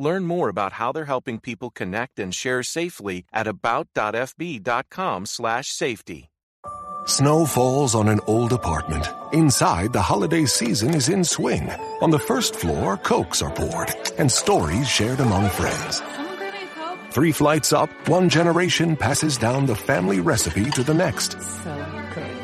Learn 0.00 0.24
more 0.24 0.48
about 0.48 0.72
how 0.72 0.92
they're 0.92 1.04
helping 1.04 1.38
people 1.38 1.68
connect 1.68 2.18
and 2.18 2.34
share 2.34 2.62
safely 2.62 3.26
at 3.34 3.46
about.fb.com/safety. 3.46 6.30
Snow 7.04 7.44
falls 7.44 7.94
on 7.94 8.08
an 8.08 8.20
old 8.26 8.52
apartment. 8.52 9.06
Inside, 9.32 9.92
the 9.92 10.00
holiday 10.00 10.46
season 10.46 10.94
is 10.94 11.08
in 11.08 11.24
swing. 11.24 11.70
On 12.00 12.10
the 12.10 12.18
first 12.18 12.56
floor, 12.56 12.96
cokes 12.96 13.42
are 13.42 13.50
poured 13.50 13.94
and 14.18 14.32
stories 14.32 14.88
shared 14.88 15.20
among 15.20 15.50
friends. 15.50 16.02
Three 17.10 17.32
flights 17.32 17.72
up, 17.72 17.90
one 18.08 18.28
generation 18.28 18.96
passes 18.96 19.36
down 19.36 19.66
the 19.66 19.76
family 19.76 20.20
recipe 20.20 20.70
to 20.70 20.82
the 20.82 20.94
next. 20.94 21.36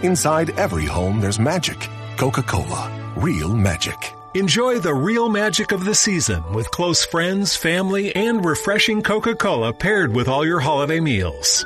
Inside 0.02 0.50
every 0.58 0.86
home, 0.86 1.20
there's 1.20 1.38
magic. 1.38 1.88
Coca-Cola. 2.16 3.12
Real 3.16 3.54
magic. 3.54 4.15
Enjoy 4.36 4.78
the 4.78 4.92
real 4.92 5.30
magic 5.30 5.72
of 5.72 5.86
the 5.86 5.94
season 5.94 6.52
with 6.52 6.70
close 6.70 7.06
friends, 7.06 7.56
family, 7.56 8.14
and 8.14 8.44
refreshing 8.44 9.00
Coca-Cola 9.00 9.72
paired 9.72 10.14
with 10.14 10.28
all 10.28 10.44
your 10.44 10.60
holiday 10.60 11.00
meals. 11.00 11.64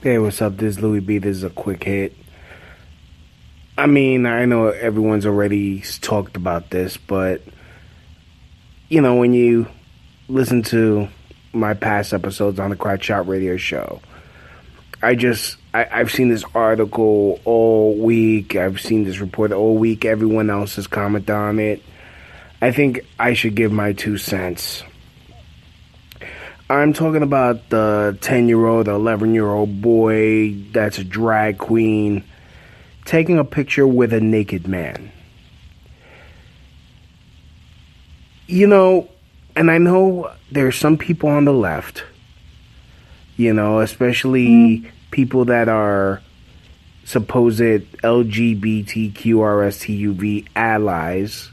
Hey, 0.00 0.16
what's 0.16 0.40
up? 0.40 0.56
This 0.56 0.78
is 0.78 0.82
Louie 0.82 1.00
B. 1.00 1.18
This 1.18 1.36
is 1.36 1.44
a 1.44 1.50
quick 1.50 1.84
hit. 1.84 2.16
I 3.76 3.84
mean, 3.84 4.24
I 4.24 4.46
know 4.46 4.68
everyone's 4.68 5.26
already 5.26 5.82
talked 6.00 6.38
about 6.38 6.70
this, 6.70 6.96
but 6.96 7.42
you 8.88 9.02
know, 9.02 9.16
when 9.16 9.34
you 9.34 9.66
listen 10.28 10.62
to 10.62 11.08
my 11.52 11.74
past 11.74 12.12
episodes 12.12 12.58
on 12.58 12.70
the 12.70 12.76
Crotch 12.76 13.04
Shot 13.04 13.26
Radio 13.28 13.56
Show, 13.56 14.00
I 15.02 15.14
just 15.14 15.56
I, 15.74 15.86
I've 15.90 16.10
seen 16.10 16.28
this 16.28 16.44
article 16.54 17.40
all 17.44 17.96
week. 17.96 18.56
I've 18.56 18.80
seen 18.80 19.04
this 19.04 19.18
report 19.18 19.52
all 19.52 19.76
week. 19.76 20.04
Everyone 20.04 20.50
else 20.50 20.76
has 20.76 20.86
commented 20.86 21.30
on 21.30 21.58
it. 21.58 21.82
I 22.60 22.70
think 22.70 23.00
I 23.18 23.32
should 23.34 23.54
give 23.54 23.72
my 23.72 23.92
two 23.92 24.18
cents. 24.18 24.84
I'm 26.70 26.92
talking 26.92 27.22
about 27.22 27.68
the 27.68 28.16
10 28.20 28.48
year 28.48 28.64
old, 28.64 28.86
the 28.86 28.92
11 28.92 29.34
year 29.34 29.46
old 29.46 29.82
boy 29.82 30.54
that's 30.72 30.98
a 30.98 31.04
drag 31.04 31.58
queen 31.58 32.24
taking 33.04 33.38
a 33.38 33.44
picture 33.44 33.86
with 33.86 34.12
a 34.12 34.20
naked 34.20 34.66
man. 34.66 35.10
You 38.46 38.66
know, 38.66 39.08
and 39.54 39.70
I 39.70 39.76
know 39.78 40.32
there's 40.50 40.74
some 40.76 40.98
people 40.98 41.28
on 41.28 41.44
the 41.44 41.52
left, 41.52 42.04
you 43.36 43.52
know, 43.52 43.80
especially 43.80 44.46
mm. 44.46 44.90
people 45.10 45.44
that 45.46 45.68
are 45.68 46.22
supposed 47.04 47.60
LGBTQRSTUV 47.60 50.46
allies 50.54 51.50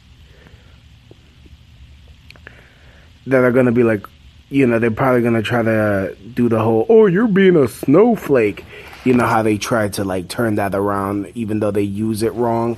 that 3.28 3.44
are 3.44 3.52
going 3.52 3.66
to 3.66 3.72
be 3.72 3.84
like, 3.84 4.06
you 4.50 4.66
know, 4.66 4.80
they're 4.80 4.92
probably 4.92 5.22
going 5.22 5.36
to 5.36 5.44
try 5.44 5.62
to 5.62 6.16
do 6.34 6.50
the 6.50 6.60
whole, 6.60 6.86
oh, 6.90 7.06
you're 7.06 7.28
being 7.28 7.56
a 7.56 7.68
snowflake. 7.68 8.66
You 9.06 9.14
know 9.14 9.26
how 9.26 9.44
they 9.44 9.58
try 9.58 9.88
to 9.90 10.04
like 10.04 10.28
turn 10.28 10.56
that 10.56 10.76
around 10.76 11.32
even 11.34 11.62
though 11.62 11.72
they 11.72 11.84
use 11.84 12.22
it 12.22 12.34
wrong. 12.34 12.78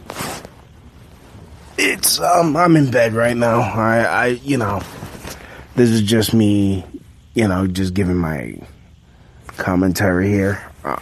It's 1.77 2.19
um 2.19 2.55
I'm 2.55 2.75
in 2.75 2.91
bed 2.91 3.13
right 3.13 3.35
now. 3.35 3.61
I 3.61 4.03
I 4.03 4.25
you 4.27 4.57
know 4.57 4.83
this 5.81 5.89
is 5.89 6.03
just 6.03 6.31
me, 6.31 6.85
you 7.33 7.47
know, 7.47 7.65
just 7.65 7.95
giving 7.95 8.15
my 8.15 8.55
commentary 9.57 10.29
here. 10.29 10.61
Uh, 10.83 10.99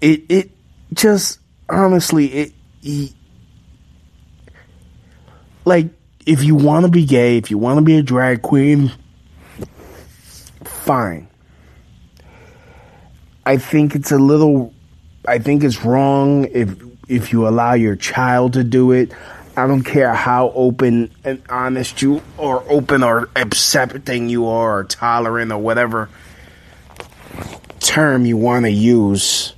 it 0.00 0.22
it 0.28 0.50
just 0.92 1.40
honestly 1.68 2.26
it, 2.26 2.52
it 2.82 3.12
like 5.64 5.88
if 6.24 6.44
you 6.44 6.54
want 6.54 6.86
to 6.86 6.92
be 6.92 7.04
gay, 7.04 7.38
if 7.38 7.50
you 7.50 7.58
want 7.58 7.78
to 7.78 7.82
be 7.82 7.98
a 7.98 8.02
drag 8.02 8.40
queen, 8.40 8.92
fine. 10.62 11.26
I 13.44 13.56
think 13.56 13.96
it's 13.96 14.12
a 14.12 14.18
little 14.18 14.72
I 15.26 15.40
think 15.40 15.64
it's 15.64 15.84
wrong 15.84 16.44
if 16.52 16.72
if 17.08 17.32
you 17.32 17.48
allow 17.48 17.72
your 17.72 17.96
child 17.96 18.52
to 18.52 18.62
do 18.62 18.92
it. 18.92 19.12
I 19.56 19.66
don't 19.66 19.84
care 19.84 20.12
how 20.12 20.50
open 20.50 21.10
and 21.24 21.42
honest 21.48 22.02
you 22.02 22.22
or 22.36 22.62
open 22.70 23.02
or 23.02 23.30
accepting 23.34 24.28
you 24.28 24.46
are 24.48 24.80
or 24.80 24.84
tolerant 24.84 25.50
or 25.50 25.58
whatever 25.58 26.10
term 27.80 28.26
you 28.26 28.36
want 28.36 28.66
to 28.66 28.70
use. 28.70 29.54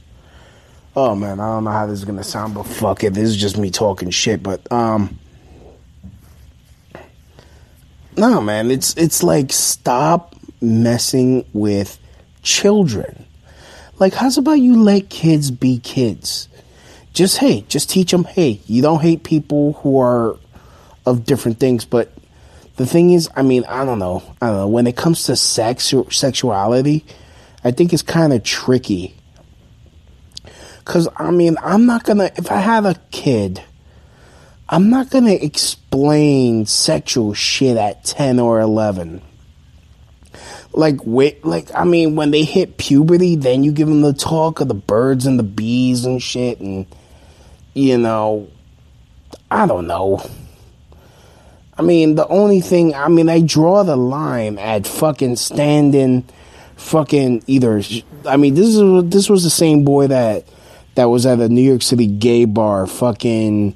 Oh 0.95 1.17
man, 1.17 1.41
I 1.41 1.49
don't 1.49 1.65
know 1.65 1.73
how 1.73 1.87
this 1.87 1.99
is 1.99 2.05
gonna 2.05 2.23
sound, 2.23 2.55
but 2.55 2.65
fuck 2.65 3.03
it. 3.03 3.15
This 3.15 3.29
is 3.29 3.37
just 3.37 3.59
me 3.59 3.71
talking 3.71 4.11
shit. 4.11 4.41
But 4.41 4.71
um 4.71 5.19
No 8.17 8.41
man, 8.41 8.71
it's 8.71 8.97
it's 8.97 9.25
like 9.25 9.53
stop 9.53 10.37
messing 10.61 11.45
with 11.53 11.99
children. 12.43 13.27
Like 13.99 14.15
how's 14.15 14.39
about 14.39 14.61
you 14.61 14.81
let 14.81 15.11
kids 15.11 15.51
be 15.51 15.81
kids? 15.81 16.49
Just 17.13 17.39
hey, 17.39 17.65
just 17.69 17.91
teach 17.91 18.11
them, 18.11 18.25
hey, 18.25 18.61
you 18.67 18.83
don't 18.83 19.01
hate 19.01 19.23
people 19.23 19.75
who 19.75 19.99
are 20.01 20.37
of 21.07 21.25
different 21.25 21.59
things, 21.59 21.85
but 21.85 22.13
the 22.77 22.87
thing 22.87 23.11
is, 23.11 23.29
I 23.35 23.43
mean, 23.43 23.65
I 23.65 23.85
don't 23.85 23.99
know, 23.99 24.23
I 24.41 24.47
don't 24.47 24.57
know. 24.57 24.69
When 24.69 24.87
it 24.87 24.97
comes 24.97 25.25
to 25.25 25.37
sex 25.37 25.93
sexuality, 26.11 27.05
I 27.65 27.73
think 27.73 27.93
it's 27.93 28.03
kind 28.03 28.33
of 28.33 28.45
tricky. 28.45 29.15
Cause 30.85 31.09
I 31.17 31.31
mean, 31.31 31.57
I'm 31.63 31.85
not 31.85 32.05
gonna. 32.05 32.31
If 32.37 32.51
I 32.51 32.57
have 32.57 32.87
a 32.87 32.95
kid, 33.11 33.63
I'm 34.71 34.89
not 34.89 35.11
gonna 35.11 35.35
explain 35.35 36.65
sexual 36.65 37.35
shit 37.35 37.77
at 37.77 38.05
ten 38.05 38.39
or 38.39 38.59
eleven. 38.61 39.21
Like 40.79 41.05
wait, 41.05 41.45
like 41.45 41.75
I 41.75 41.83
mean, 41.83 42.15
when 42.15 42.31
they 42.31 42.45
hit 42.45 42.77
puberty, 42.79 43.35
then 43.35 43.65
you 43.65 43.73
give 43.73 43.89
them 43.89 44.03
the 44.03 44.13
talk 44.13 44.61
of 44.61 44.69
the 44.69 44.75
birds 44.75 45.27
and 45.27 45.37
the 45.37 45.43
bees 45.43 46.05
and 46.05 46.23
shit, 46.23 46.61
and 46.61 46.87
you 47.75 47.99
know, 47.99 48.49
I 49.51 49.67
don't 49.67 49.89
know. 49.89 50.25
I 51.77 51.83
mean, 51.83 52.15
the 52.15 52.29
only 52.29 52.61
thing, 52.61 52.95
I 52.95 53.09
mean, 53.09 53.29
I 53.29 53.41
draw 53.41 53.83
the 53.83 53.97
line 53.97 54.57
at 54.57 54.87
fucking 54.87 55.35
standing, 55.35 56.29
fucking 56.77 57.43
either. 57.49 57.83
I 58.25 58.37
mean, 58.37 58.55
this 58.55 58.69
is 58.69 59.11
this 59.11 59.29
was 59.29 59.43
the 59.43 59.51
same 59.51 59.85
boy 59.85 60.07
that 60.07 60.47
that 60.95 61.07
was 61.07 61.27
at 61.27 61.41
a 61.41 61.49
New 61.49 61.61
York 61.61 61.83
City 61.83 62.07
gay 62.07 62.45
bar, 62.45 62.87
fucking, 62.87 63.75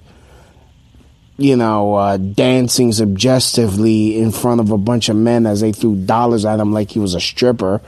you 1.36 1.56
know, 1.56 1.94
uh, 1.94 2.16
dancing 2.16 2.92
suggestively 2.92 4.18
in 4.18 4.32
front 4.32 4.60
of 4.60 4.70
a 4.70 4.78
bunch 4.78 5.08
of 5.08 5.16
men 5.16 5.46
as 5.46 5.60
they 5.60 5.72
threw 5.72 5.96
dollars 5.96 6.44
at 6.44 6.60
him 6.60 6.72
like 6.72 6.90
he 6.90 6.98
was 6.98 7.14
a 7.14 7.20
stripper. 7.20 7.80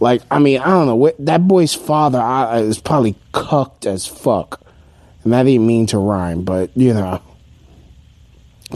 Like, 0.00 0.22
I 0.30 0.38
mean, 0.38 0.60
I 0.60 0.66
don't 0.66 0.86
know. 0.86 1.12
That 1.18 1.46
boy's 1.46 1.74
father 1.74 2.20
is 2.58 2.78
probably 2.78 3.16
cucked 3.32 3.86
as 3.86 4.06
fuck. 4.06 4.60
And 5.22 5.32
that 5.32 5.42
didn't 5.42 5.66
mean 5.66 5.86
to 5.88 5.98
rhyme, 5.98 6.44
but 6.44 6.70
you 6.74 6.94
know, 6.94 7.20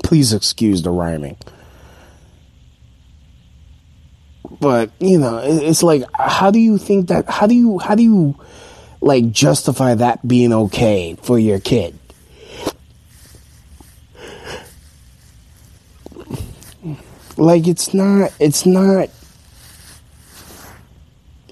please 0.03 0.33
excuse 0.33 0.83
the 0.83 0.91
rhyming. 0.91 1.39
But 4.61 4.91
you 5.01 5.19
know, 5.19 5.39
it's 5.43 5.83
like, 5.83 6.05
how 6.13 6.51
do 6.51 6.59
you 6.59 6.77
think 6.77 7.09
that? 7.09 7.29
How 7.29 7.47
do 7.47 7.55
you 7.55 7.79
how 7.79 7.95
do 7.95 8.03
you 8.03 8.39
like 9.01 9.31
justify 9.31 9.95
that 9.95 10.27
being 10.27 10.53
okay 10.53 11.17
for 11.23 11.39
your 11.39 11.61
kid? 11.61 11.99
Like 17.37 17.67
it's 17.67 17.93
not. 17.93 18.33
It's 18.39 18.65
not 18.65 19.11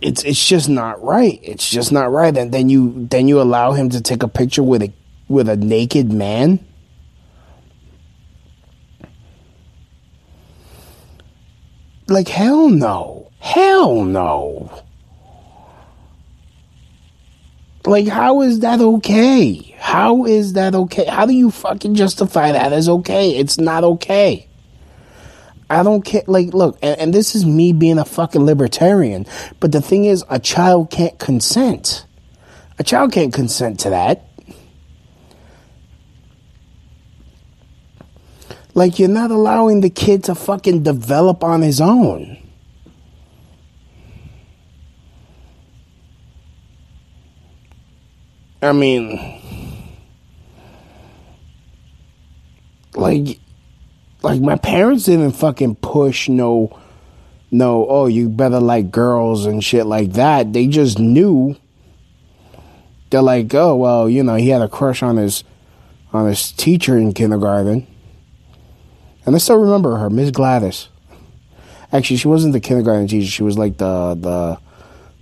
it's 0.02 0.24
it's 0.24 0.46
just 0.46 0.68
not 0.68 1.02
right. 1.02 1.38
It's 1.42 1.68
just 1.70 1.92
not 1.92 2.10
right. 2.10 2.36
And 2.36 2.52
then 2.52 2.68
you 2.68 3.06
then 3.08 3.28
you 3.28 3.40
allow 3.40 3.72
him 3.72 3.88
to 3.90 4.00
take 4.00 4.22
a 4.22 4.28
picture 4.28 4.62
with 4.62 4.82
a 4.82 4.92
with 5.28 5.48
a 5.48 5.56
naked 5.56 6.12
man. 6.12 6.64
Like 12.08 12.28
hell 12.28 12.68
no. 12.68 13.30
Hell 13.38 14.04
no. 14.04 14.82
Like, 17.84 18.06
how 18.06 18.42
is 18.42 18.60
that 18.60 18.80
okay? 18.80 19.74
How 19.78 20.24
is 20.24 20.52
that 20.52 20.74
okay? 20.74 21.04
How 21.06 21.26
do 21.26 21.32
you 21.32 21.50
fucking 21.50 21.96
justify 21.96 22.52
that 22.52 22.72
as 22.72 22.88
okay? 22.88 23.36
It's 23.36 23.58
not 23.58 23.82
okay. 23.82 24.48
I 25.72 25.82
don't 25.82 26.02
care. 26.02 26.22
Like, 26.26 26.52
look, 26.52 26.78
and, 26.82 27.00
and, 27.00 27.14
this 27.14 27.34
is 27.34 27.46
me 27.46 27.72
being 27.72 27.98
a 27.98 28.04
fucking 28.04 28.44
libertarian, 28.44 29.24
but 29.58 29.72
the 29.72 29.80
thing 29.80 30.04
is, 30.04 30.22
a 30.28 30.38
child 30.38 30.90
can't 30.90 31.18
consent. 31.18 32.04
A 32.78 32.84
child 32.84 33.12
can't 33.12 33.32
consent 33.32 33.80
to 33.80 33.90
that. 33.90 34.28
Like, 38.74 38.98
you're 38.98 39.08
not 39.08 39.30
allowing 39.30 39.80
the 39.80 39.88
kid 39.88 40.24
to 40.24 40.34
fucking 40.34 40.82
develop 40.82 41.42
on 41.42 41.62
his 41.62 41.80
own. 41.80 42.36
I 48.60 48.72
mean, 48.72 49.40
like, 52.94 53.38
like 54.22 54.40
my 54.40 54.56
parents 54.56 55.04
didn't 55.04 55.32
fucking 55.32 55.76
push 55.76 56.28
no, 56.28 56.78
no. 57.50 57.86
Oh, 57.88 58.06
you 58.06 58.28
better 58.28 58.60
like 58.60 58.90
girls 58.90 59.46
and 59.46 59.62
shit 59.62 59.86
like 59.86 60.12
that. 60.12 60.52
They 60.52 60.66
just 60.66 60.98
knew. 60.98 61.56
They're 63.10 63.22
like, 63.22 63.54
oh 63.54 63.76
well, 63.76 64.08
you 64.08 64.22
know, 64.22 64.36
he 64.36 64.48
had 64.48 64.62
a 64.62 64.68
crush 64.68 65.02
on 65.02 65.16
his, 65.16 65.44
on 66.12 66.26
his 66.26 66.52
teacher 66.52 66.96
in 66.96 67.12
kindergarten. 67.12 67.86
And 69.24 69.34
I 69.34 69.38
still 69.38 69.58
remember 69.58 69.96
her, 69.98 70.10
Miss 70.10 70.30
Gladys. 70.30 70.88
Actually, 71.92 72.16
she 72.16 72.28
wasn't 72.28 72.54
the 72.54 72.60
kindergarten 72.60 73.06
teacher. 73.06 73.30
She 73.30 73.42
was 73.42 73.58
like 73.58 73.76
the 73.76 74.14
the 74.18 74.58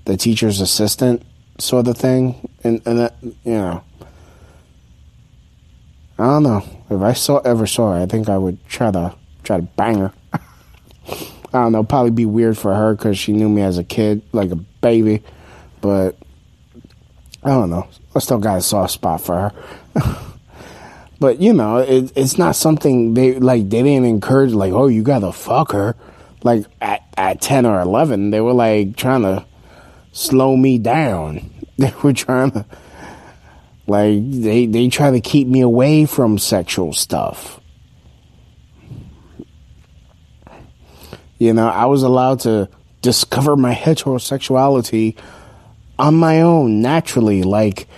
the 0.05 0.17
teacher's 0.17 0.61
assistant 0.61 1.23
sort 1.58 1.88
of 1.88 1.99
thing. 1.99 2.49
And 2.62 2.81
and 2.87 2.99
that, 2.99 3.17
you 3.23 3.35
know, 3.44 3.82
I 6.20 6.26
don't 6.26 6.43
know 6.43 6.62
if 6.90 7.00
I 7.00 7.12
saw 7.14 7.38
ever 7.38 7.67
saw 7.67 7.93
her. 7.93 8.02
I 8.02 8.06
think 8.06 8.28
I 8.28 8.38
would 8.38 8.64
try 8.69 8.90
to 8.90 9.14
try 9.43 9.56
to 9.56 9.62
bang 9.62 9.99
her. 9.99 10.12
I 10.32 11.62
don't 11.62 11.72
know. 11.72 11.82
Probably 11.82 12.11
be 12.11 12.26
weird 12.26 12.58
for 12.58 12.75
her 12.75 12.94
because 12.94 13.19
she 13.19 13.32
knew 13.32 13.49
me 13.49 13.62
as 13.62 13.78
a 13.78 13.84
kid, 13.84 14.22
like 14.32 14.50
a 14.50 14.56
baby. 14.56 15.22
But 15.81 16.17
I 17.43 17.49
don't 17.49 17.70
know. 17.70 17.88
I 18.14 18.19
still 18.19 18.38
got 18.38 18.58
a 18.58 18.61
soft 18.61 18.93
spot 18.93 19.20
for 19.20 19.52
her. 19.94 20.26
But 21.20 21.43
you 21.43 21.52
know, 21.52 21.76
it, 21.76 22.12
it's 22.17 22.38
not 22.38 22.56
something 22.56 23.12
they 23.12 23.38
like. 23.38 23.69
They 23.69 23.82
didn't 23.82 24.06
encourage 24.06 24.52
like, 24.52 24.72
oh, 24.72 24.88
you 24.88 25.02
gotta 25.02 25.32
fuck 25.32 25.72
her. 25.72 25.94
Like 26.43 26.64
at 26.81 27.02
at 27.17 27.43
ten 27.43 27.67
or 27.67 27.78
eleven, 27.78 28.31
they 28.31 28.40
were 28.40 28.55
like 28.55 28.96
trying 28.96 29.22
to 29.22 29.44
slow 30.12 30.56
me 30.56 30.78
down. 30.78 31.50
They 31.81 31.94
were 32.02 32.12
trying 32.12 32.50
to 32.50 32.67
like 33.90 34.31
they 34.31 34.66
they 34.66 34.88
try 34.88 35.10
to 35.10 35.20
keep 35.20 35.48
me 35.48 35.60
away 35.60 36.06
from 36.06 36.38
sexual 36.38 36.92
stuff. 36.92 37.60
You 41.38 41.52
know, 41.52 41.69
I 41.69 41.87
was 41.87 42.02
allowed 42.02 42.40
to 42.40 42.69
discover 43.02 43.56
my 43.56 43.75
heterosexuality 43.75 45.16
on 45.98 46.14
my 46.14 46.42
own 46.42 46.81
naturally, 46.81 47.42
like 47.42 47.88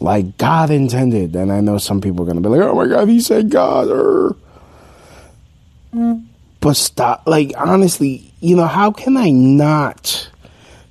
like 0.00 0.38
God 0.38 0.70
intended. 0.70 1.36
And 1.36 1.52
I 1.52 1.60
know 1.60 1.78
some 1.78 2.00
people 2.00 2.28
are 2.28 2.34
to 2.34 2.40
be 2.40 2.48
like, 2.48 2.60
oh 2.60 2.74
my 2.74 2.86
God, 2.86 3.08
he 3.08 3.20
said 3.20 3.50
God. 3.50 3.88
Or... 3.88 4.36
But 6.60 6.76
stop. 6.76 7.24
Like, 7.26 7.52
honestly, 7.56 8.32
you 8.40 8.56
know, 8.56 8.66
how 8.66 8.90
can 8.90 9.16
I 9.16 9.30
not 9.30 10.30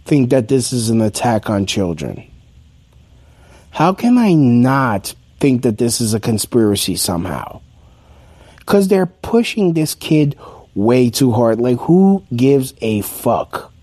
think 0.05 0.29
that 0.29 0.47
this 0.47 0.71
is 0.71 0.89
an 0.89 1.01
attack 1.01 1.49
on 1.49 1.65
children? 1.65 2.30
How 3.71 3.93
can 3.93 4.17
I 4.17 4.33
not 4.33 5.15
think 5.39 5.63
that 5.63 5.77
this 5.77 6.01
is 6.01 6.13
a 6.13 6.19
conspiracy 6.19 6.95
somehow? 6.95 7.61
Because 8.59 8.87
they're 8.89 9.07
pushing 9.07 9.73
this 9.73 9.95
kid 9.95 10.37
way 10.75 11.09
too 11.09 11.31
hard. 11.31 11.59
Like, 11.59 11.79
who 11.79 12.23
gives 12.35 12.73
a 12.81 13.01
fuck? 13.01 13.73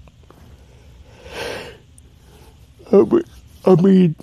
I 2.93 3.75
mean, 3.83 4.15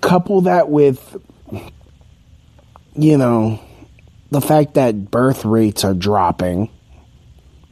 couple 0.00 0.42
that 0.42 0.68
with, 0.68 1.16
you 2.94 3.16
know, 3.16 3.60
the 4.30 4.40
fact 4.40 4.74
that 4.74 5.10
birth 5.10 5.44
rates 5.44 5.84
are 5.84 5.94
dropping, 5.94 6.68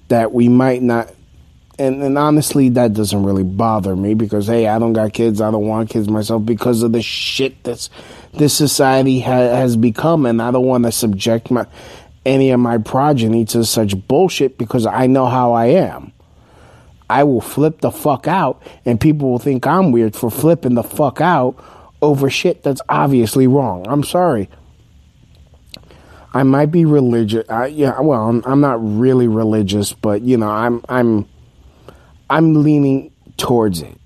that 0.08 0.32
we 0.32 0.48
might 0.48 0.82
not, 0.82 1.10
and, 1.82 2.02
and 2.02 2.16
honestly, 2.16 2.68
that 2.70 2.94
doesn't 2.94 3.24
really 3.24 3.42
bother 3.42 3.96
me 3.96 4.14
because, 4.14 4.46
hey, 4.46 4.68
I 4.68 4.78
don't 4.78 4.92
got 4.92 5.12
kids, 5.12 5.40
I 5.40 5.50
don't 5.50 5.66
want 5.66 5.90
kids 5.90 6.08
myself 6.08 6.44
because 6.44 6.82
of 6.82 6.92
the 6.92 7.02
shit 7.02 7.62
that's 7.64 7.90
this 8.32 8.54
society 8.54 9.20
ha- 9.20 9.54
has 9.54 9.76
become, 9.76 10.24
and 10.24 10.40
I 10.40 10.50
don't 10.50 10.64
want 10.64 10.84
to 10.84 10.92
subject 10.92 11.50
my 11.50 11.66
any 12.24 12.50
of 12.50 12.60
my 12.60 12.78
progeny 12.78 13.44
to 13.46 13.64
such 13.64 14.06
bullshit 14.06 14.56
because 14.56 14.86
I 14.86 15.08
know 15.08 15.26
how 15.26 15.52
I 15.52 15.66
am. 15.66 16.12
I 17.10 17.24
will 17.24 17.40
flip 17.40 17.80
the 17.80 17.90
fuck 17.90 18.26
out, 18.28 18.62
and 18.86 19.00
people 19.00 19.30
will 19.30 19.38
think 19.38 19.66
I'm 19.66 19.92
weird 19.92 20.14
for 20.14 20.30
flipping 20.30 20.74
the 20.74 20.84
fuck 20.84 21.20
out 21.20 21.62
over 22.00 22.30
shit 22.30 22.62
that's 22.62 22.80
obviously 22.88 23.46
wrong. 23.46 23.86
I'm 23.88 24.04
sorry. 24.04 24.48
I 26.32 26.44
might 26.44 26.70
be 26.70 26.84
religious. 26.84 27.48
I, 27.50 27.66
yeah, 27.66 28.00
well, 28.00 28.28
I'm, 28.28 28.42
I'm 28.46 28.60
not 28.60 28.78
really 28.80 29.28
religious, 29.28 29.92
but 29.92 30.22
you 30.22 30.38
know, 30.38 30.48
I'm 30.48 30.82
I'm 30.88 31.28
I'm 32.32 32.62
leaning 32.62 33.12
towards 33.36 33.82
it. 33.82 34.00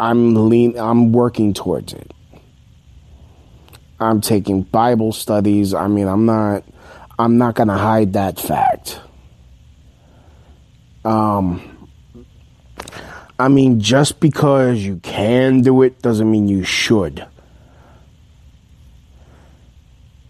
I'm 0.00 0.48
lean. 0.48 0.76
I'm 0.76 1.12
working 1.12 1.54
towards 1.54 1.92
it. 1.92 2.10
I'm 4.00 4.20
taking 4.20 4.62
Bible 4.62 5.12
studies. 5.12 5.72
I 5.72 5.86
mean, 5.86 6.08
I'm 6.08 6.26
not. 6.26 6.64
I'm 7.16 7.38
not 7.38 7.54
gonna 7.54 7.78
hide 7.78 8.14
that 8.14 8.40
fact. 8.40 9.00
Um, 11.04 11.88
I 13.38 13.46
mean, 13.46 13.78
just 13.78 14.18
because 14.18 14.78
you 14.78 14.96
can 14.96 15.60
do 15.60 15.82
it 15.82 16.02
doesn't 16.02 16.28
mean 16.28 16.48
you 16.48 16.64
should. 16.64 17.24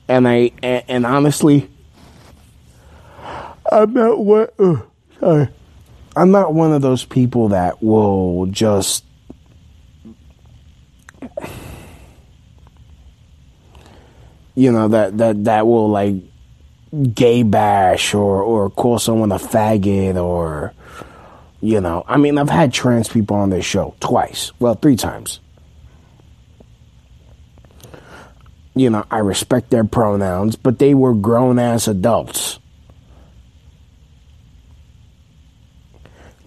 And 0.08 0.28
I 0.28 0.52
and, 0.62 0.84
and 0.88 1.06
honestly, 1.06 1.70
I'm 3.72 3.94
not 3.94 4.18
what. 4.18 4.52
Uh, 4.58 4.82
sorry, 5.18 5.48
I'm 6.20 6.32
not 6.32 6.52
one 6.52 6.74
of 6.74 6.82
those 6.82 7.02
people 7.02 7.48
that 7.48 7.82
will 7.82 8.44
just. 8.44 9.06
You 14.54 14.70
know 14.70 14.88
that 14.88 15.16
that 15.16 15.44
that 15.44 15.66
will 15.66 15.88
like 15.88 16.16
gay 17.14 17.42
bash 17.42 18.12
or 18.12 18.42
or 18.42 18.68
call 18.68 18.98
someone 18.98 19.32
a 19.32 19.36
faggot 19.36 20.22
or 20.22 20.74
you 21.62 21.80
know, 21.80 22.04
I 22.06 22.18
mean, 22.18 22.36
I've 22.36 22.50
had 22.50 22.74
trans 22.74 23.08
people 23.08 23.36
on 23.36 23.48
this 23.48 23.64
show 23.64 23.94
twice. 24.00 24.52
Well, 24.58 24.74
three 24.74 24.96
times. 24.96 25.40
You 28.74 28.90
know, 28.90 29.06
I 29.10 29.20
respect 29.20 29.70
their 29.70 29.84
pronouns, 29.84 30.56
but 30.56 30.78
they 30.78 30.92
were 30.92 31.14
grown 31.14 31.58
ass 31.58 31.88
adults. 31.88 32.59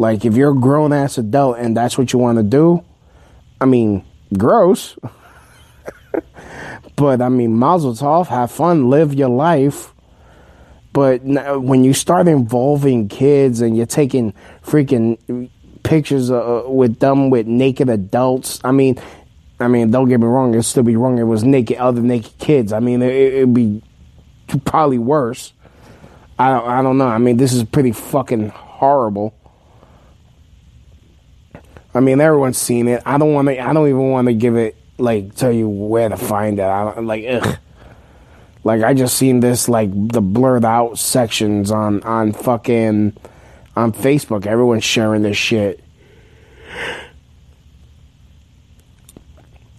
Like, 0.04 0.26
if 0.26 0.36
you're 0.36 0.52
a 0.52 0.54
grown 0.54 0.92
ass 0.92 1.18
adult 1.18 1.60
and 1.60 1.78
that's 1.78 1.98
what 1.98 2.12
you 2.12 2.20
want 2.20 2.38
to 2.38 2.44
do, 2.44 2.84
I 3.62 3.64
mean, 3.64 4.04
gross. 4.38 4.98
but 6.98 7.22
I 7.22 7.30
mean, 7.30 7.58
mazel 7.58 7.94
tov, 7.94 8.28
have 8.28 8.52
fun, 8.52 8.90
live 8.90 9.14
your 9.14 9.30
life. 9.30 9.94
But 10.92 11.22
when 11.24 11.86
you 11.86 11.94
start 11.94 12.28
involving 12.28 13.08
kids 13.08 13.62
and 13.62 13.78
you're 13.78 13.86
taking 13.86 14.34
freaking 14.62 15.50
pictures 15.84 16.30
uh, 16.30 16.64
with 16.68 17.00
them 17.00 17.30
with 17.30 17.48
naked 17.48 17.88
adults, 17.88 18.60
I 18.62 18.74
mean, 18.74 19.02
I 19.62 19.70
mean, 19.70 19.90
don't 19.90 20.10
get 20.10 20.20
me 20.20 20.26
wrong, 20.26 20.54
it'd 20.54 20.66
still 20.66 20.84
be 20.84 20.98
wrong. 20.98 21.18
It 21.18 21.24
was 21.24 21.46
naked, 21.46 21.78
other 21.78 22.02
naked 22.02 22.38
kids. 22.40 22.74
I 22.74 22.82
mean, 22.82 23.02
it, 23.02 23.40
would 23.40 23.54
be 23.54 23.82
probably 24.66 24.98
worse. 24.98 25.54
I 26.38 26.50
don't, 26.50 26.68
I 26.68 26.82
don't 26.82 26.98
know. 26.98 27.08
I 27.08 27.20
mean, 27.20 27.38
this 27.38 27.54
is 27.54 27.64
pretty 27.64 27.94
fucking 27.94 28.50
horrible. 28.50 29.34
I 31.94 32.00
mean, 32.00 32.20
everyone's 32.20 32.58
seen 32.58 32.88
it. 32.88 33.04
I 33.06 33.18
don't 33.18 33.34
want 33.34 33.48
to. 33.48 33.60
I 33.60 33.74
don't 33.74 33.88
even 33.88 34.10
want 34.10 34.28
to 34.28 34.34
give 34.34 34.56
it 34.56 34.76
like 34.98 35.36
tell 35.36 35.52
you 35.52 35.70
where 35.70 36.10
to 36.10 36.18
find 36.18 36.60
it. 36.60 36.64
I 36.66 36.94
don't 36.94 37.06
like. 37.06 37.26
Ugh. 37.28 37.58
Like 38.64 38.82
I 38.82 38.94
just 38.94 39.18
seen 39.18 39.42
this 39.42 39.68
like 39.68 39.90
the 39.92 40.22
blurred 40.22 40.66
out 40.66 40.98
sections 40.98 41.70
on 41.70 42.02
on 42.04 42.32
fucking 42.32 43.16
on 43.76 43.92
Facebook. 43.92 44.46
Everyone's 44.46 44.84
sharing 44.84 45.22
this 45.22 45.38
shit. 45.38 45.84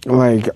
Like 0.05 0.49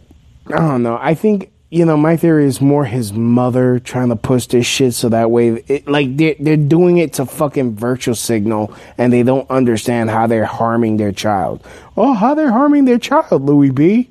I 0.47 0.57
don't 0.57 0.83
know. 0.83 0.97
I 1.01 1.15
think 1.15 1.51
you 1.69 1.85
know 1.85 1.95
my 1.95 2.17
theory 2.17 2.45
is 2.45 2.59
more 2.59 2.85
his 2.85 3.13
mother 3.13 3.79
trying 3.79 4.09
to 4.09 4.15
push 4.15 4.47
this 4.47 4.65
shit 4.65 4.93
so 4.93 5.09
that 5.09 5.29
way 5.29 5.49
it, 5.67 5.87
like 5.87 6.17
they're, 6.17 6.35
they're 6.39 6.57
doing 6.57 6.97
it 6.97 7.13
to 7.13 7.25
fucking 7.25 7.75
virtual 7.75 8.15
signal 8.15 8.73
and 8.97 9.13
they 9.13 9.21
don't 9.21 9.49
understand 9.51 10.09
how 10.09 10.25
they're 10.25 10.45
harming 10.45 10.97
their 10.97 11.11
child. 11.11 11.63
Oh, 11.95 12.13
how 12.13 12.33
they're 12.33 12.51
harming 12.51 12.85
their 12.85 12.97
child, 12.97 13.43
Louie 13.43 13.69
B. 13.69 14.09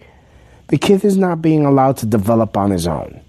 The 0.68 0.78
kid 0.78 1.04
is 1.04 1.16
not 1.16 1.42
being 1.42 1.64
allowed 1.64 1.96
to 1.98 2.06
develop 2.06 2.56
on 2.56 2.70
his 2.70 2.86
own. 2.86 3.22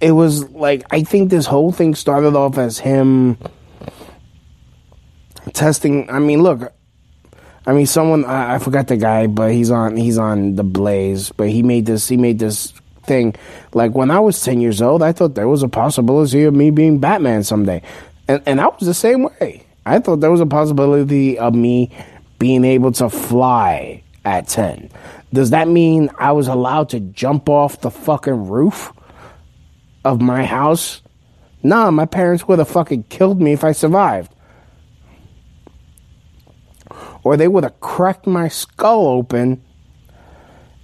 It 0.00 0.10
was 0.10 0.50
like, 0.50 0.84
I 0.90 1.04
think 1.04 1.30
this 1.30 1.46
whole 1.46 1.72
thing 1.72 1.94
started 1.94 2.36
off 2.36 2.58
as 2.58 2.78
him 2.78 3.38
testing. 5.54 6.10
I 6.10 6.18
mean, 6.18 6.42
look, 6.42 6.74
I 7.66 7.72
mean, 7.72 7.86
someone 7.86 8.24
I, 8.24 8.56
I, 8.56 8.58
forgot 8.58 8.88
the 8.88 8.96
guy, 8.96 9.26
but 9.26 9.52
he's 9.52 9.70
on 9.70 9.96
he's 9.96 10.18
on 10.18 10.56
the 10.56 10.64
Blaze. 10.64 11.30
But 11.30 11.48
he 11.48 11.62
made 11.62 11.86
this 11.86 12.08
he 12.08 12.16
made 12.16 12.38
this 12.38 12.72
thing 13.04 13.34
like 13.72 13.92
when 13.94 14.10
I 14.10 14.20
was 14.20 14.42
ten 14.42 14.60
years 14.60 14.82
old, 14.82 15.02
I 15.02 15.12
thought 15.12 15.34
there 15.34 15.48
was 15.48 15.62
a 15.62 15.68
possibility 15.68 16.44
of 16.44 16.54
me 16.54 16.70
being 16.70 16.98
Batman 16.98 17.42
someday, 17.42 17.82
and 18.28 18.42
and 18.46 18.60
I 18.60 18.66
was 18.66 18.86
the 18.86 18.94
same 18.94 19.24
way. 19.24 19.64
I 19.86 19.98
thought 19.98 20.20
there 20.20 20.30
was 20.30 20.40
a 20.40 20.46
possibility 20.46 21.38
of 21.38 21.54
me 21.54 21.90
being 22.38 22.64
able 22.64 22.92
to 22.92 23.08
fly 23.08 24.02
at 24.24 24.46
ten. 24.48 24.90
Does 25.32 25.50
that 25.50 25.66
mean 25.66 26.10
I 26.18 26.32
was 26.32 26.48
allowed 26.48 26.90
to 26.90 27.00
jump 27.00 27.48
off 27.48 27.80
the 27.80 27.90
fucking 27.90 28.48
roof 28.48 28.92
of 30.04 30.20
my 30.20 30.44
house? 30.44 31.00
Nah, 31.62 31.90
my 31.90 32.04
parents 32.04 32.46
would 32.46 32.58
have 32.58 32.68
fucking 32.68 33.04
killed 33.04 33.40
me 33.40 33.52
if 33.52 33.64
I 33.64 33.72
survived 33.72 34.33
or 37.24 37.36
they 37.36 37.48
would 37.48 37.64
have 37.64 37.80
cracked 37.80 38.26
my 38.26 38.48
skull 38.48 39.06
open 39.06 39.62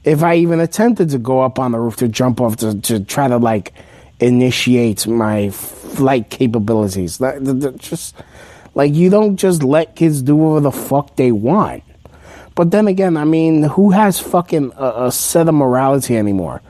if 0.03 0.23
I 0.23 0.37
even 0.37 0.61
attempted 0.61 1.11
to 1.11 1.19
go 1.19 1.43
up 1.43 1.59
on 1.59 1.73
the 1.73 1.79
roof 1.79 1.97
to 1.97 2.09
jump 2.09 2.41
off 2.41 2.57
to, 2.57 2.81
to 2.81 3.01
try 3.05 3.29
to 3.29 3.37
like 3.37 3.75
initiate 4.19 5.07
my 5.07 5.51
flight 5.51 6.31
capabilities. 6.31 7.19
That, 7.19 7.77
just 7.79 8.15
like 8.75 8.95
you 8.95 9.11
don't 9.11 9.37
just 9.37 9.63
let 9.63 9.97
kids 9.97 10.23
do 10.23 10.35
whatever 10.37 10.61
the 10.61 10.73
fuck 10.73 11.17
they 11.17 11.33
want. 11.33 11.83
But 12.55 12.71
then 12.71 12.89
again, 12.89 13.17
I 13.17 13.25
mean, 13.25 13.63
who 13.63 13.91
has 13.91 14.19
fucking 14.19 14.73
a, 14.77 15.07
a 15.07 15.13
set 15.13 15.49
of 15.49 15.55
morality 15.55 16.17
anymore? 16.17 16.63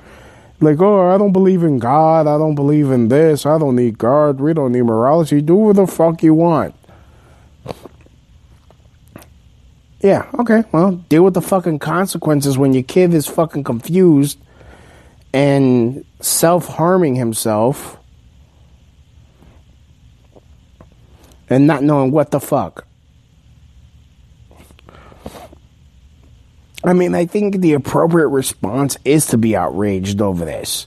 Like, 0.60 0.80
oh, 0.80 1.08
I 1.10 1.16
don't 1.16 1.32
believe 1.32 1.62
in 1.62 1.78
God. 1.78 2.26
I 2.26 2.36
don't 2.36 2.54
believe 2.54 2.90
in 2.90 3.08
this. 3.08 3.46
I 3.46 3.58
don't 3.58 3.76
need 3.76 3.96
God. 3.96 4.40
We 4.40 4.52
don't 4.52 4.72
need 4.72 4.82
morality. 4.82 5.40
Do 5.40 5.54
whatever 5.54 5.86
the 5.86 5.92
fuck 5.92 6.22
you 6.22 6.34
want. 6.34 6.74
Yeah, 10.00 10.28
okay. 10.38 10.64
Well, 10.72 10.92
deal 10.92 11.24
with 11.24 11.34
the 11.34 11.42
fucking 11.42 11.78
consequences 11.78 12.56
when 12.56 12.72
your 12.72 12.82
kid 12.82 13.12
is 13.12 13.26
fucking 13.26 13.64
confused 13.64 14.38
and 15.32 16.04
self 16.20 16.66
harming 16.66 17.16
himself 17.16 17.98
and 21.50 21.66
not 21.66 21.82
knowing 21.82 22.12
what 22.12 22.30
the 22.30 22.40
fuck. 22.40 22.86
I 26.82 26.94
mean, 26.94 27.14
I 27.14 27.26
think 27.26 27.60
the 27.60 27.74
appropriate 27.74 28.28
response 28.28 28.96
is 29.04 29.26
to 29.26 29.38
be 29.38 29.54
outraged 29.54 30.22
over 30.22 30.46
this. 30.46 30.86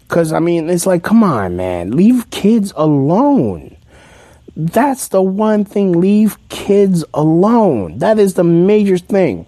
Because, 0.00 0.32
I 0.32 0.40
mean, 0.40 0.68
it's 0.68 0.86
like, 0.86 1.04
come 1.04 1.22
on, 1.22 1.56
man. 1.56 1.92
Leave 1.92 2.28
kids 2.30 2.72
alone. 2.74 3.76
That's 4.60 5.06
the 5.06 5.22
one 5.22 5.64
thing. 5.64 6.00
Leave 6.00 6.36
kids 6.48 7.04
alone. 7.14 7.98
That 7.98 8.18
is 8.18 8.34
the 8.34 8.42
major 8.42 8.98
thing. 8.98 9.46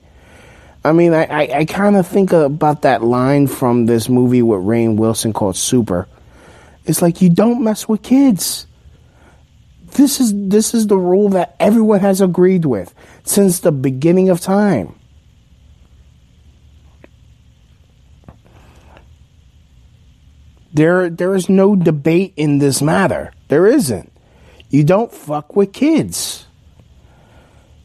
I 0.85 0.93
mean, 0.93 1.13
I, 1.13 1.25
I, 1.25 1.59
I 1.59 1.65
kind 1.65 1.97
of 1.97 2.07
think 2.07 2.33
about 2.33 2.83
that 2.83 3.03
line 3.03 3.49
from 3.49 3.87
this 3.87 4.09
movie 4.09 4.41
with 4.41 4.61
Rainn 4.61 4.97
Wilson 4.97 5.33
called 5.33 5.57
Super. 5.57 6.07
It's 6.87 7.03
like 7.03 7.21
you 7.21 7.29
don't 7.29 7.65
mess 7.65 7.89
with 7.89 8.03
kids. 8.03 8.69
This 9.95 10.21
is 10.21 10.33
this 10.33 10.73
is 10.75 10.87
the 10.87 10.97
rule 10.97 11.31
that 11.31 11.57
everyone 11.59 11.99
has 12.01 12.21
agreed 12.21 12.65
with 12.65 12.95
since 13.25 13.59
the 13.59 13.73
beginning 13.73 14.29
of 14.29 14.41
time. 14.41 14.95
There 20.73 21.11
there 21.11 21.35
is 21.35 21.49
no 21.49 21.75
debate 21.75 22.33
in 22.37 22.59
this 22.59 22.81
matter. 22.81 23.33
There 23.49 23.67
isn't. 23.67 24.13
You 24.71 24.85
don't 24.85 25.13
fuck 25.13 25.57
with 25.57 25.73
kids. 25.73 26.47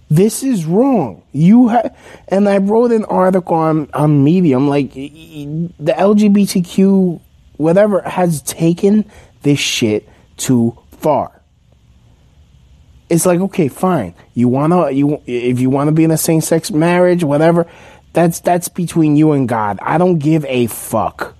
This 0.10 0.44
is 0.44 0.66
wrong. 0.66 1.24
You 1.32 1.70
have, 1.70 1.98
and 2.28 2.48
I 2.48 2.60
wrote 2.60 2.92
an 2.92 3.06
article 3.06 3.56
on, 3.56 3.90
on 3.94 4.24
Medium, 4.24 4.70
like 4.70 4.94
the 4.94 5.94
LGBTQ, 5.98 7.20
whatever, 7.58 8.02
has 8.02 8.44
taken 8.44 9.10
this 9.42 9.60
shit 9.60 10.08
too 10.38 10.78
far. 10.92 11.42
It's 13.10 13.26
like, 13.26 13.40
okay, 13.40 13.68
fine. 13.68 14.14
You 14.36 14.48
wanna, 14.48 14.92
you, 14.92 15.22
if 15.26 15.60
you 15.60 15.72
wanna 15.72 15.92
be 15.92 16.04
in 16.04 16.12
a 16.12 16.18
same 16.18 16.42
sex 16.42 16.72
marriage, 16.72 17.24
whatever, 17.24 17.66
that's, 18.14 18.40
that's 18.42 18.68
between 18.68 19.16
you 19.16 19.32
and 19.32 19.50
God. 19.50 19.80
I 19.82 19.98
don't 19.98 20.20
give 20.20 20.46
a 20.46 20.68
fuck. 20.68 21.36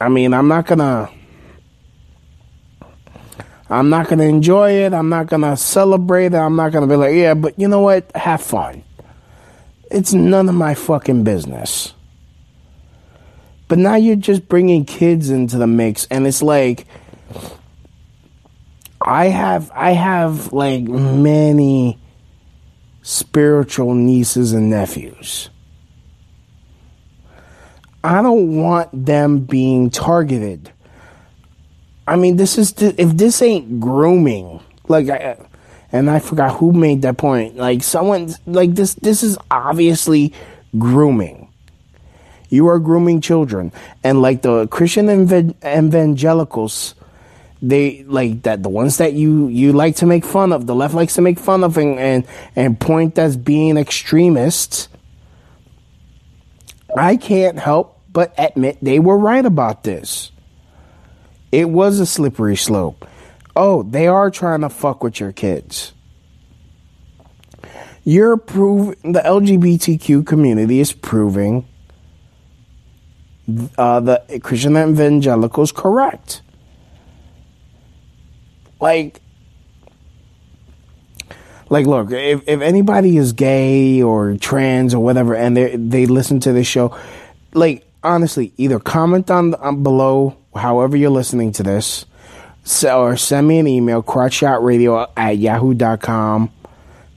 I 0.00 0.08
mean, 0.08 0.34
I'm 0.34 0.48
not 0.48 0.66
gonna, 0.66 1.08
I'm 3.72 3.88
not 3.88 4.08
going 4.08 4.18
to 4.18 4.26
enjoy 4.26 4.72
it. 4.72 4.92
I'm 4.92 5.08
not 5.08 5.28
going 5.28 5.42
to 5.42 5.56
celebrate 5.56 6.34
it. 6.34 6.34
I'm 6.34 6.56
not 6.56 6.72
going 6.72 6.86
to 6.86 6.92
be 6.92 6.96
like, 6.96 7.14
yeah, 7.14 7.32
but 7.32 7.58
you 7.58 7.68
know 7.68 7.80
what? 7.80 8.14
Have 8.14 8.42
fun. 8.42 8.84
It's 9.90 10.12
none 10.12 10.48
of 10.48 10.54
my 10.54 10.74
fucking 10.74 11.24
business. 11.24 11.94
But 13.68 13.78
now 13.78 13.94
you're 13.94 14.16
just 14.16 14.48
bringing 14.48 14.84
kids 14.84 15.30
into 15.30 15.56
the 15.56 15.66
mix, 15.66 16.06
and 16.10 16.26
it's 16.26 16.42
like, 16.42 16.86
I 19.00 19.26
have, 19.26 19.70
I 19.74 19.92
have 19.92 20.52
like 20.52 20.82
many 20.82 21.98
spiritual 23.00 23.94
nieces 23.94 24.52
and 24.52 24.68
nephews. 24.68 25.48
I 28.04 28.20
don't 28.20 28.56
want 28.56 28.90
them 29.06 29.40
being 29.40 29.88
targeted 29.88 30.71
I 32.06 32.16
mean, 32.16 32.36
this 32.36 32.58
is 32.58 32.74
if 32.80 33.16
this 33.16 33.42
ain't 33.42 33.80
grooming, 33.80 34.60
like, 34.88 35.08
I, 35.08 35.36
and 35.92 36.10
I 36.10 36.18
forgot 36.18 36.56
who 36.56 36.72
made 36.72 37.02
that 37.02 37.16
point. 37.16 37.56
Like, 37.56 37.82
someone 37.82 38.34
like 38.46 38.74
this. 38.74 38.94
This 38.94 39.22
is 39.22 39.38
obviously 39.50 40.32
grooming. 40.78 41.48
You 42.48 42.66
are 42.68 42.78
grooming 42.78 43.20
children, 43.20 43.72
and 44.02 44.20
like 44.20 44.42
the 44.42 44.66
Christian 44.66 45.08
evangelicals, 45.08 46.94
they 47.62 48.02
like 48.02 48.42
that 48.42 48.62
the 48.62 48.68
ones 48.68 48.98
that 48.98 49.12
you 49.12 49.46
you 49.46 49.72
like 49.72 49.96
to 49.96 50.06
make 50.06 50.24
fun 50.24 50.52
of. 50.52 50.66
The 50.66 50.74
left 50.74 50.92
likes 50.92 51.14
to 51.14 51.22
make 51.22 51.38
fun 51.38 51.62
of 51.64 51.78
and 51.78 51.98
and, 51.98 52.26
and 52.56 52.78
point 52.78 53.18
as 53.18 53.36
being 53.36 53.76
extremists. 53.76 54.88
I 56.94 57.16
can't 57.16 57.58
help 57.58 58.00
but 58.12 58.34
admit 58.36 58.78
they 58.82 58.98
were 58.98 59.16
right 59.16 59.46
about 59.46 59.84
this. 59.84 60.31
It 61.52 61.68
was 61.68 62.00
a 62.00 62.06
slippery 62.06 62.56
slope. 62.56 63.06
Oh, 63.54 63.82
they 63.82 64.06
are 64.06 64.30
trying 64.30 64.62
to 64.62 64.70
fuck 64.70 65.04
with 65.04 65.20
your 65.20 65.32
kids. 65.32 65.92
You're 68.04 68.38
proving 68.38 69.12
the 69.12 69.20
LGBTQ 69.20 70.26
community 70.26 70.80
is 70.80 70.92
proving 70.92 71.66
uh, 73.76 74.00
the 74.00 74.40
Christian 74.42 74.76
evangelicals 74.76 75.70
correct. 75.70 76.42
Like, 78.80 79.20
like, 81.68 81.86
look, 81.86 82.10
if, 82.10 82.42
if 82.48 82.60
anybody 82.60 83.16
is 83.16 83.32
gay 83.32 84.02
or 84.02 84.36
trans 84.38 84.94
or 84.94 85.04
whatever, 85.04 85.34
and 85.34 85.56
they 85.56 85.76
they 85.76 86.06
listen 86.06 86.40
to 86.40 86.52
this 86.52 86.66
show, 86.66 86.96
like 87.54 87.86
honestly, 88.02 88.52
either 88.56 88.80
comment 88.80 89.30
on, 89.30 89.54
on 89.54 89.82
below 89.82 90.36
however 90.54 90.96
you're 90.96 91.10
listening 91.10 91.52
to 91.52 91.62
this, 91.62 92.04
or 92.84 93.16
send 93.16 93.48
me 93.48 93.58
an 93.58 93.66
email, 93.66 94.02
crotchshotradio 94.02 95.10
at 95.16 95.38
yahoo.com. 95.38 96.52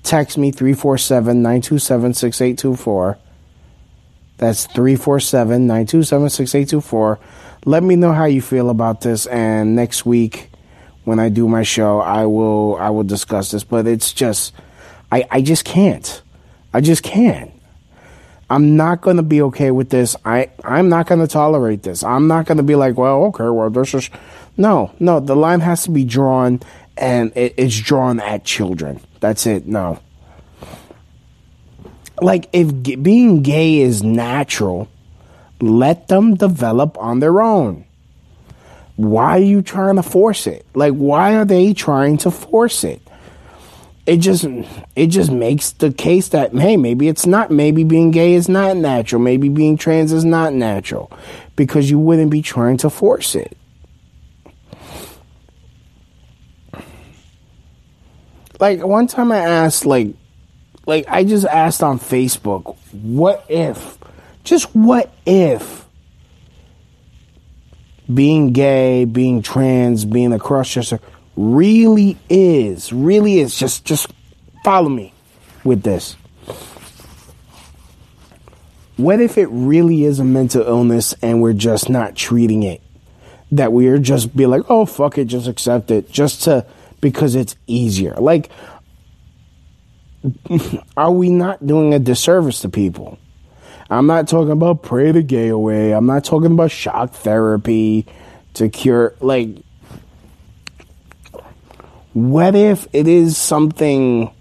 Text 0.03 0.37
me 0.37 0.51
347 0.51 1.41
927 1.41 2.13
6824. 2.13 3.17
That's 4.37 4.65
347 4.67 5.67
927 5.67 6.29
6824. 6.29 7.19
Let 7.65 7.81
me 7.81 7.95
know 7.95 8.13
how 8.13 8.25
you 8.25 8.41
feel 8.41 8.69
about 8.69 9.01
this, 9.01 9.25
and 9.25 9.75
next 9.75 10.05
week 10.05 10.49
when 11.05 11.19
I 11.19 11.29
do 11.29 11.47
my 11.47 11.63
show, 11.63 11.99
I 11.99 12.25
will 12.25 12.75
I 12.75 12.89
will 12.89 13.03
discuss 13.03 13.51
this. 13.51 13.63
But 13.63 13.87
it's 13.87 14.11
just 14.11 14.53
I, 15.11 15.25
I 15.31 15.41
just 15.41 15.63
can't. 15.63 16.21
I 16.73 16.81
just 16.81 17.03
can't. 17.03 17.51
I'm 18.49 18.75
not 18.75 19.01
going 19.01 19.17
to 19.17 19.23
be 19.23 19.41
okay 19.43 19.71
with 19.71 19.89
this. 19.89 20.15
I, 20.23 20.51
I'm 20.63 20.87
not 20.89 21.07
going 21.07 21.21
to 21.21 21.27
tolerate 21.27 21.83
this. 21.83 22.03
I'm 22.03 22.27
not 22.27 22.45
going 22.45 22.57
to 22.57 22.63
be 22.63 22.75
like, 22.75 22.97
well, 22.97 23.23
okay, 23.25 23.49
well, 23.49 23.69
this 23.69 23.93
is. 23.93 24.09
No, 24.57 24.93
no, 24.99 25.19
the 25.19 25.35
line 25.35 25.61
has 25.61 25.83
to 25.83 25.91
be 25.91 26.05
drawn, 26.05 26.61
and 26.95 27.35
it, 27.35 27.55
it's 27.57 27.77
drawn 27.77 28.19
at 28.19 28.45
children. 28.45 29.01
That's 29.19 29.45
it. 29.47 29.65
No. 29.65 29.99
Like, 32.21 32.47
if 32.53 32.83
g- 32.83 32.95
being 32.95 33.41
gay 33.41 33.81
is 33.81 34.03
natural, 34.03 34.87
let 35.59 36.07
them 36.07 36.35
develop 36.35 36.97
on 36.99 37.19
their 37.19 37.41
own. 37.41 37.85
Why 38.95 39.37
are 39.37 39.39
you 39.39 39.61
trying 39.61 39.97
to 39.97 40.03
force 40.03 40.47
it? 40.47 40.65
Like, 40.73 40.93
why 40.93 41.35
are 41.35 41.45
they 41.45 41.73
trying 41.73 42.17
to 42.19 42.31
force 42.31 42.83
it? 42.83 43.01
It 44.05 44.17
just 44.17 44.45
it 44.95 45.07
just 45.07 45.31
makes 45.31 45.71
the 45.71 45.91
case 45.91 46.29
that 46.29 46.53
hey 46.53 46.77
maybe 46.77 47.07
it's 47.07 47.25
not 47.25 47.49
maybe 47.49 47.83
being 47.83 48.11
gay 48.11 48.33
is 48.33 48.47
not 48.47 48.77
natural 48.77 49.21
maybe 49.21 49.49
being 49.49 49.77
trans 49.77 50.11
is 50.11 50.23
not 50.23 50.53
natural 50.53 51.11
because 51.55 51.89
you 51.89 51.97
wouldn't 51.97 52.29
be 52.29 52.41
trying 52.41 52.77
to 52.77 52.89
force 52.89 53.35
it. 53.35 53.57
Like 58.59 58.83
one 58.85 59.07
time 59.07 59.31
i 59.31 59.37
asked 59.37 59.85
like 59.85 60.15
like 60.85 61.05
i 61.09 61.23
just 61.23 61.45
asked 61.45 61.83
on 61.83 61.99
facebook 61.99 62.77
what 62.91 63.45
if 63.49 63.97
just 64.45 64.73
what 64.73 65.11
if 65.25 65.85
being 68.13 68.53
gay 68.53 69.03
being 69.03 69.41
trans 69.41 70.05
being 70.05 70.31
a 70.31 70.39
cross-dresser 70.39 71.01
really 71.35 72.17
is, 72.29 72.91
really 72.93 73.39
is. 73.39 73.57
Just 73.57 73.85
just 73.85 74.07
follow 74.63 74.89
me 74.89 75.13
with 75.63 75.83
this. 75.83 76.15
What 78.97 79.19
if 79.19 79.37
it 79.37 79.47
really 79.47 80.05
is 80.05 80.19
a 80.19 80.23
mental 80.23 80.65
illness 80.65 81.13
and 81.21 81.41
we're 81.41 81.53
just 81.53 81.89
not 81.89 82.15
treating 82.15 82.63
it? 82.63 82.81
That 83.51 83.73
we're 83.73 83.99
just 83.99 84.35
be 84.35 84.45
like, 84.45 84.63
oh 84.69 84.85
fuck 84.85 85.17
it, 85.17 85.25
just 85.25 85.47
accept 85.47 85.91
it, 85.91 86.11
just 86.11 86.43
to 86.43 86.65
because 87.01 87.35
it's 87.35 87.55
easier. 87.67 88.15
Like, 88.15 88.49
are 90.97 91.11
we 91.11 91.29
not 91.29 91.65
doing 91.65 91.93
a 91.93 91.99
disservice 91.99 92.61
to 92.61 92.69
people? 92.69 93.19
I'm 93.89 94.07
not 94.07 94.27
talking 94.27 94.51
about 94.51 94.81
pray 94.81 95.11
the 95.11 95.21
gay 95.21 95.49
away. 95.49 95.93
I'm 95.93 96.07
not 96.07 96.23
talking 96.23 96.51
about 96.51 96.71
shock 96.71 97.11
therapy 97.11 98.07
to 98.55 98.69
cure. 98.69 99.13
Like, 99.19 99.49
what 102.15 102.55
if 102.55 102.87
it 102.93 103.09
is 103.09 103.35
something 103.35 104.33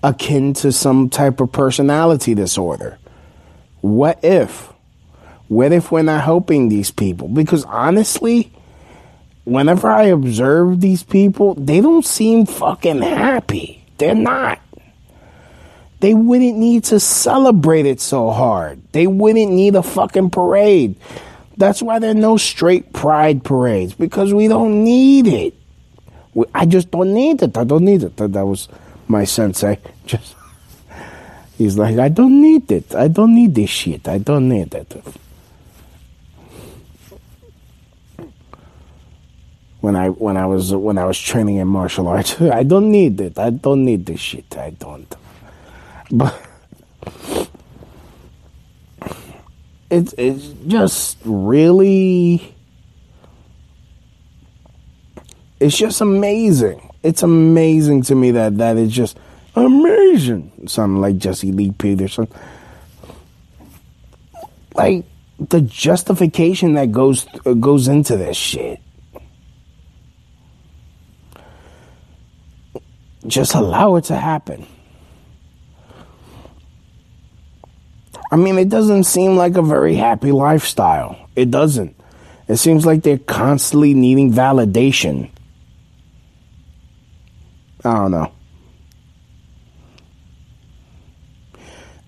akin 0.00 0.54
to 0.54 0.70
some 0.70 1.10
type 1.10 1.40
of 1.40 1.50
personality 1.50 2.32
disorder? 2.32 2.96
What 3.80 4.22
if? 4.22 4.72
What 5.48 5.72
if 5.72 5.90
we're 5.90 6.02
not 6.02 6.22
helping 6.22 6.68
these 6.68 6.92
people? 6.92 7.26
Because 7.26 7.64
honestly, 7.64 8.52
whenever 9.42 9.90
I 9.90 10.04
observe 10.04 10.80
these 10.80 11.02
people, 11.02 11.54
they 11.54 11.80
don't 11.80 12.06
seem 12.06 12.46
fucking 12.46 13.02
happy. 13.02 13.84
They're 13.98 14.14
not. 14.14 14.60
They 15.98 16.14
wouldn't 16.14 16.56
need 16.56 16.84
to 16.84 17.00
celebrate 17.00 17.86
it 17.86 18.00
so 18.00 18.30
hard. 18.30 18.80
They 18.92 19.08
wouldn't 19.08 19.50
need 19.50 19.74
a 19.74 19.82
fucking 19.82 20.30
parade. 20.30 20.94
That's 21.56 21.80
why 21.82 21.98
there 21.98 22.10
are 22.10 22.14
no 22.14 22.36
straight 22.36 22.92
pride 22.92 23.42
parades 23.42 23.94
because 23.94 24.34
we 24.34 24.48
don't 24.48 24.84
need 24.84 25.26
it. 25.26 25.54
I 26.54 26.66
just 26.66 26.90
don't 26.90 27.14
need 27.14 27.42
it. 27.42 27.56
I 27.56 27.64
don't 27.64 27.84
need 27.84 28.02
it. 28.02 28.16
That 28.18 28.46
was 28.46 28.68
my 29.08 29.24
sensei. 29.24 29.78
Just 30.06 30.34
he's 31.56 31.78
like, 31.78 31.98
I 31.98 32.08
don't 32.08 32.40
need 32.42 32.70
it. 32.70 32.94
I 32.94 33.08
don't 33.08 33.34
need 33.34 33.54
this 33.54 33.70
shit. 33.70 34.06
I 34.06 34.18
don't 34.18 34.48
need 34.48 34.74
it. 34.74 35.02
When 39.80 39.96
I 39.96 40.08
when 40.08 40.36
I 40.36 40.46
was 40.46 40.74
when 40.74 40.98
I 40.98 41.04
was 41.06 41.18
training 41.18 41.56
in 41.56 41.68
martial 41.68 42.08
arts, 42.08 42.38
I 42.40 42.64
don't 42.64 42.90
need 42.90 43.20
it. 43.20 43.38
I 43.38 43.50
don't 43.50 43.84
need 43.84 44.04
this 44.04 44.20
shit. 44.20 44.56
I 44.58 44.70
don't. 44.70 45.14
But 46.10 46.38
it's 49.90 50.14
it's 50.14 50.48
just 50.66 51.18
really 51.24 52.54
it's 55.60 55.76
just 55.76 56.00
amazing. 56.00 56.90
It's 57.02 57.22
amazing 57.22 58.02
to 58.02 58.14
me 58.14 58.32
that 58.32 58.58
that 58.58 58.76
is 58.76 58.92
just 58.92 59.18
amazing. 59.54 60.52
Something 60.66 61.00
like 61.00 61.18
Jesse 61.18 61.52
Lee 61.52 61.72
Peterson. 61.72 62.28
Like 64.74 65.04
the 65.38 65.60
justification 65.62 66.74
that 66.74 66.92
goes 66.92 67.26
goes 67.60 67.88
into 67.88 68.16
this 68.16 68.36
shit. 68.36 68.80
Just 73.26 73.54
allow 73.54 73.96
it 73.96 74.04
to 74.04 74.16
happen. 74.16 74.66
I 78.30 78.36
mean, 78.36 78.58
it 78.58 78.68
doesn't 78.68 79.04
seem 79.04 79.36
like 79.36 79.56
a 79.56 79.62
very 79.62 79.94
happy 79.94 80.32
lifestyle. 80.32 81.28
It 81.36 81.50
doesn't. 81.50 81.94
It 82.48 82.56
seems 82.56 82.86
like 82.86 83.02
they're 83.02 83.18
constantly 83.18 83.94
needing 83.94 84.32
validation. 84.32 85.30
I 87.84 87.92
don't 87.94 88.10
know. 88.10 88.32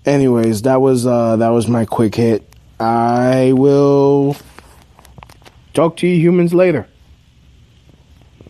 Anyways, 0.04 0.62
that 0.62 0.80
was 0.80 1.06
uh 1.06 1.36
that 1.36 1.50
was 1.50 1.68
my 1.68 1.84
quick 1.84 2.14
hit. 2.14 2.42
I 2.80 3.52
will 3.54 4.36
talk 5.74 5.96
to 5.98 6.06
you 6.06 6.16
humans 6.16 6.54
later. 6.54 6.88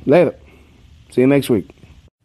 Later. 0.06 0.34
See 1.10 1.22
you 1.22 1.26
next 1.26 1.50
week. 1.50 1.68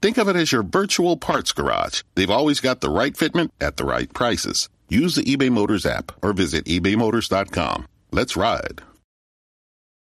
Think 0.00 0.16
of 0.16 0.28
it 0.28 0.36
as 0.36 0.52
your 0.52 0.62
virtual 0.62 1.16
parts 1.16 1.52
garage. 1.52 2.02
They've 2.14 2.30
always 2.30 2.60
got 2.60 2.80
the 2.80 2.90
right 2.90 3.14
fitment 3.14 3.50
at 3.60 3.76
the 3.76 3.84
right 3.84 4.12
prices. 4.12 4.68
Use 4.88 5.16
the 5.16 5.24
eBay 5.24 5.50
Motors 5.50 5.84
app 5.84 6.12
or 6.22 6.32
visit 6.32 6.64
ebaymotors.com. 6.66 7.86
Let's 8.12 8.36
ride. 8.36 8.82